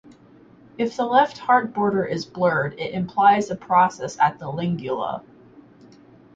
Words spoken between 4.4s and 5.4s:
lingula.